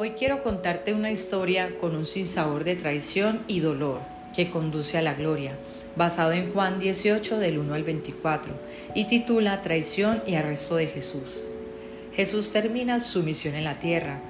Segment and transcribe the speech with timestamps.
[0.00, 4.00] Hoy quiero contarte una historia con un sinsabor de traición y dolor
[4.32, 5.58] que conduce a la gloria,
[5.96, 8.52] basado en Juan 18 del 1 al 24
[8.94, 11.40] y titula Traición y arresto de Jesús.
[12.14, 14.20] Jesús termina su misión en la tierra.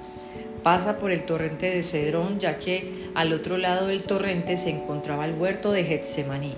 [0.63, 5.25] Pasa por el torrente de Cedrón, ya que al otro lado del torrente se encontraba
[5.25, 6.55] el huerto de Getsemaní,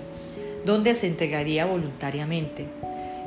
[0.64, 2.64] donde se entregaría voluntariamente.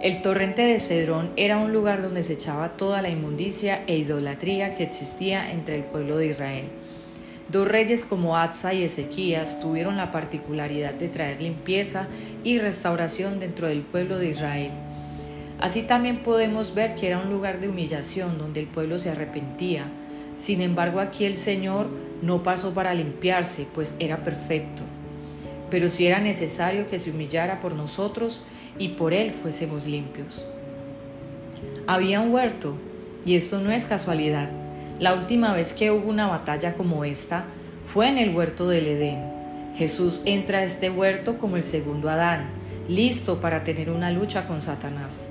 [0.06, 4.76] El torrente de Cedrón era un lugar donde se echaba toda la inmundicia e idolatría
[4.76, 6.66] que existía entre el pueblo de Israel.
[7.50, 12.06] Dos reyes como Atza y Ezequías tuvieron la particularidad de traer limpieza
[12.44, 14.70] y restauración dentro del pueblo de Israel.
[15.60, 19.86] Así también podemos ver que era un lugar de humillación donde el pueblo se arrepentía.
[20.38, 21.88] Sin embargo, aquí el Señor
[22.22, 24.84] no pasó para limpiarse, pues era perfecto.
[25.72, 28.46] Pero si era necesario que se humillara por nosotros,
[28.78, 30.46] y por él fuésemos limpios.
[31.88, 32.76] Había un huerto,
[33.26, 34.50] y esto no es casualidad.
[35.00, 37.46] La última vez que hubo una batalla como esta
[37.92, 39.24] fue en el huerto del Edén.
[39.78, 42.50] Jesús entra a este huerto como el segundo Adán,
[42.88, 45.30] listo para tener una lucha con Satanás.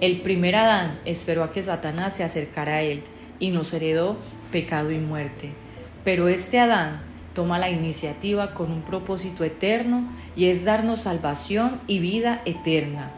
[0.00, 3.02] El primer Adán esperó a que Satanás se acercara a él
[3.38, 4.18] y nos heredó
[4.52, 5.50] pecado y muerte.
[6.04, 7.00] Pero este Adán
[7.36, 13.10] toma la iniciativa con un propósito eterno y es darnos salvación y vida eterna.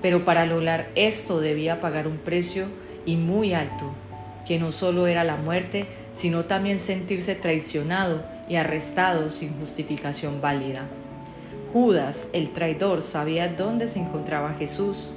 [0.00, 2.68] Pero para lograr esto debía pagar un precio
[3.04, 3.92] y muy alto,
[4.46, 10.86] que no solo era la muerte, sino también sentirse traicionado y arrestado sin justificación válida.
[11.70, 15.12] Judas, el traidor, sabía dónde se encontraba Jesús,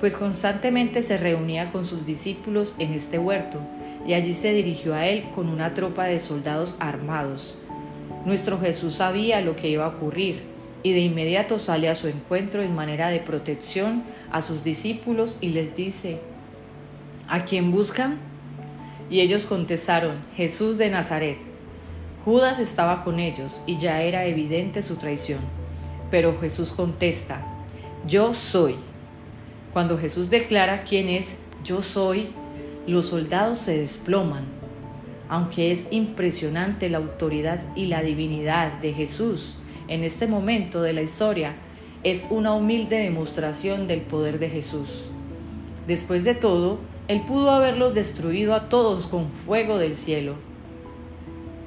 [0.00, 3.60] pues constantemente se reunía con sus discípulos en este huerto,
[4.04, 7.56] y allí se dirigió a él con una tropa de soldados armados,
[8.26, 10.42] nuestro Jesús sabía lo que iba a ocurrir
[10.82, 15.50] y de inmediato sale a su encuentro en manera de protección a sus discípulos y
[15.50, 16.18] les dice,
[17.28, 18.18] ¿a quién buscan?
[19.08, 21.38] Y ellos contestaron, Jesús de Nazaret.
[22.24, 25.38] Judas estaba con ellos y ya era evidente su traición.
[26.10, 27.46] Pero Jesús contesta,
[28.08, 28.74] yo soy.
[29.72, 32.30] Cuando Jesús declara quién es yo soy,
[32.88, 34.55] los soldados se desploman
[35.28, 39.56] aunque es impresionante la autoridad y la divinidad de Jesús
[39.88, 41.54] en este momento de la historia,
[42.02, 45.08] es una humilde demostración del poder de Jesús.
[45.86, 46.78] Después de todo,
[47.08, 50.34] Él pudo haberlos destruido a todos con fuego del cielo.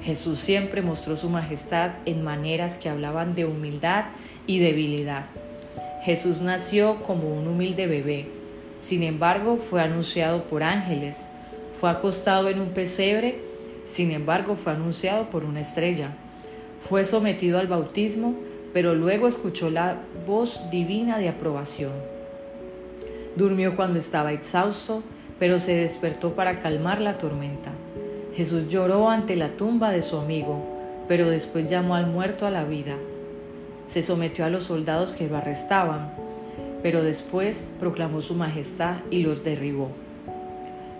[0.02, 4.06] Jesús siempre mostró su majestad en maneras que hablaban de humildad
[4.46, 5.26] y debilidad.
[6.02, 8.26] Jesús nació como un humilde bebé,
[8.80, 11.28] sin embargo fue anunciado por ángeles,
[11.78, 13.49] fue acostado en un pesebre
[13.92, 16.10] sin embargo, fue anunciado por una estrella.
[16.88, 18.34] Fue sometido al bautismo,
[18.72, 19.96] pero luego escuchó la
[20.26, 21.92] voz divina de aprobación.
[23.34, 25.02] Durmió cuando estaba exhausto,
[25.38, 27.70] pero se despertó para calmar la tormenta.
[28.36, 30.64] Jesús lloró ante la tumba de su amigo,
[31.08, 32.96] pero después llamó al muerto a la vida.
[33.86, 36.12] Se sometió a los soldados que lo arrestaban,
[36.82, 39.90] pero después proclamó su majestad y los derribó.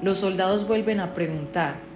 [0.03, 1.90] Los soldados vuelven a preguntar,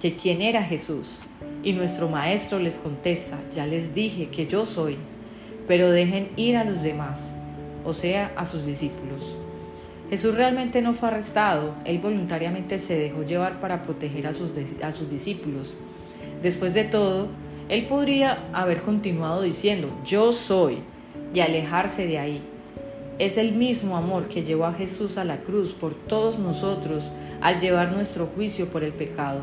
[0.00, 1.18] que quién era Jesús.
[1.62, 4.96] Y nuestro maestro les contesta, ya les dije que yo soy,
[5.68, 7.32] pero dejen ir a los demás,
[7.84, 9.36] o sea, a sus discípulos.
[10.08, 14.52] Jesús realmente no fue arrestado, él voluntariamente se dejó llevar para proteger a sus,
[14.82, 15.76] a sus discípulos.
[16.42, 17.28] Después de todo,
[17.68, 20.78] él podría haber continuado diciendo, yo soy,
[21.32, 22.42] y alejarse de ahí.
[23.18, 27.60] Es el mismo amor que llevó a Jesús a la cruz por todos nosotros al
[27.60, 29.42] llevar nuestro juicio por el pecado.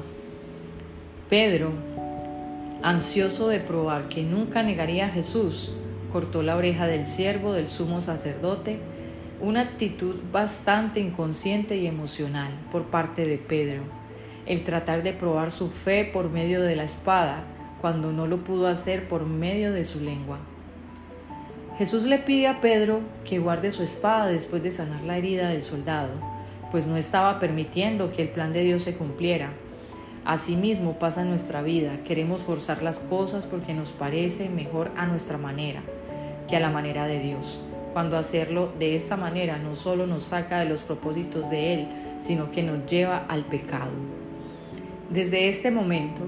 [1.30, 1.74] Pedro,
[2.82, 5.74] ansioso de probar que nunca negaría a Jesús,
[6.10, 8.80] cortó la oreja del siervo del sumo sacerdote,
[9.42, 13.82] una actitud bastante inconsciente y emocional por parte de Pedro,
[14.46, 17.44] el tratar de probar su fe por medio de la espada,
[17.82, 20.40] cuando no lo pudo hacer por medio de su lengua.
[21.78, 25.62] Jesús le pide a Pedro que guarde su espada después de sanar la herida del
[25.62, 26.14] soldado,
[26.72, 29.52] pues no estaba permitiendo que el plan de Dios se cumpliera
[30.28, 35.38] Asimismo pasa en nuestra vida, queremos forzar las cosas porque nos parece mejor a nuestra
[35.38, 35.82] manera
[36.50, 37.62] que a la manera de Dios,
[37.94, 41.88] cuando hacerlo de esta manera no solo nos saca de los propósitos de Él,
[42.20, 43.92] sino que nos lleva al pecado.
[45.10, 46.24] Desde este momento,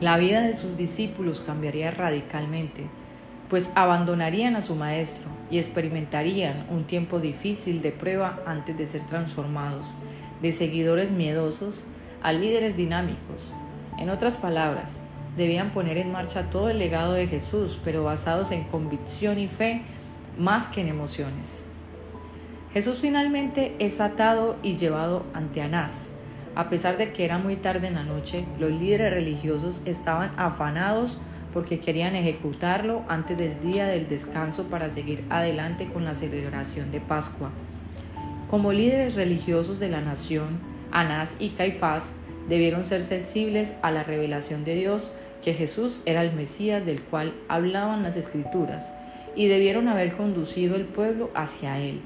[0.00, 2.86] la vida de sus discípulos cambiaría radicalmente,
[3.50, 9.02] pues abandonarían a su Maestro y experimentarían un tiempo difícil de prueba antes de ser
[9.02, 9.94] transformados
[10.40, 11.84] de seguidores miedosos
[12.24, 13.52] a líderes dinámicos.
[13.98, 14.98] En otras palabras,
[15.36, 19.82] debían poner en marcha todo el legado de Jesús, pero basados en convicción y fe
[20.38, 21.66] más que en emociones.
[22.72, 26.10] Jesús finalmente es atado y llevado ante Anás,
[26.56, 31.18] A pesar de que era muy tarde en la noche, los líderes religiosos estaban afanados
[31.52, 37.00] porque querían ejecutarlo antes del día del descanso para seguir adelante con la celebración de
[37.00, 37.50] Pascua.
[38.48, 42.14] Como líderes religiosos de la nación, Anás y Caifás
[42.48, 45.12] debieron ser sensibles a la revelación de Dios
[45.42, 48.92] que Jesús era el Mesías del cual hablaban las escrituras
[49.36, 52.00] y debieron haber conducido el pueblo hacia él.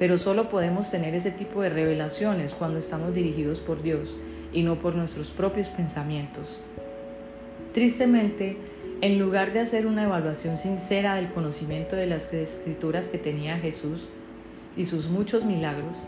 [0.00, 4.16] Pero solo podemos tener ese tipo de revelaciones cuando estamos dirigidos por Dios
[4.52, 6.60] y no por nuestros propios pensamientos.
[7.72, 8.56] Tristemente,
[9.00, 14.08] en lugar de hacer una evaluación sincera del conocimiento de las escrituras que tenía Jesús
[14.76, 16.02] y sus muchos milagros,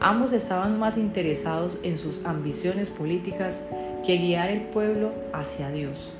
[0.00, 3.62] ambos estaban más interesados en sus ambiciones políticas
[4.04, 6.12] que guiar el pueblo hacia Dios.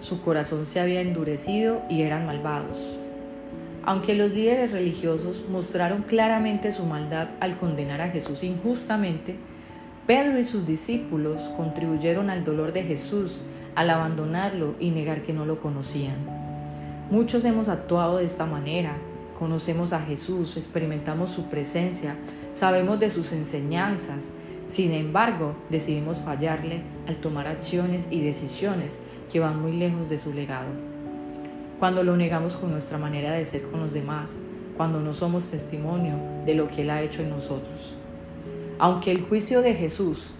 [0.00, 2.96] Su corazón se había endurecido y eran malvados.
[3.84, 9.36] Aunque los líderes religiosos mostraron claramente su maldad al condenar a Jesús injustamente,
[10.06, 13.40] Pedro y sus discípulos contribuyeron al dolor de Jesús
[13.74, 16.16] al abandonarlo y negar que no lo conocían.
[17.10, 18.96] Muchos hemos actuado de esta manera.
[19.38, 22.16] Conocemos a Jesús, experimentamos su presencia,
[22.54, 24.24] sabemos de sus enseñanzas.
[24.70, 28.98] Sin embargo, decidimos fallarle al tomar acciones y decisiones
[29.32, 30.88] que van muy lejos de su legado
[31.78, 34.42] cuando lo negamos con nuestra manera de ser con los demás,
[34.76, 36.14] cuando no somos testimonio
[36.44, 37.94] de lo que Él ha hecho en nosotros.
[38.78, 40.30] Aunque el juicio de Jesús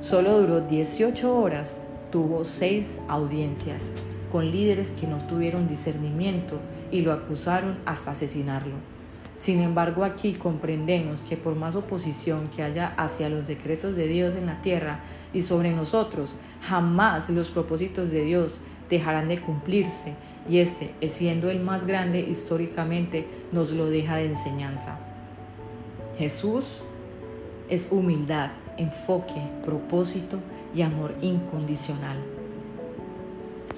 [0.00, 3.90] solo duró 18 horas, tuvo seis audiencias
[4.32, 6.60] con líderes que no tuvieron discernimiento
[6.90, 8.76] y lo acusaron hasta asesinarlo.
[9.38, 14.34] Sin embargo, aquí comprendemos que por más oposición que haya hacia los decretos de Dios
[14.34, 15.00] en la tierra
[15.32, 20.14] y sobre nosotros, jamás los propósitos de Dios dejarán de cumplirse
[20.48, 24.98] y este, siendo el más grande históricamente, nos lo deja de enseñanza.
[26.18, 26.78] Jesús
[27.68, 30.38] es humildad, enfoque, propósito
[30.74, 32.16] y amor incondicional.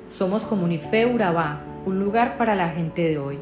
[0.08, 3.38] Somos Comunife Urabá, un lugar para la gente de hoy.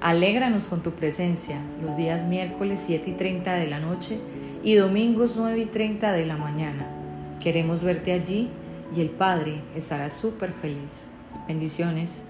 [0.00, 4.20] Alégranos con tu presencia los días miércoles 7 y 30 de la noche
[4.62, 6.86] y domingos 9 y 30 de la mañana.
[7.40, 8.48] Queremos verte allí
[8.94, 11.08] y el Padre estará súper feliz.
[11.48, 12.22] Bendiciones.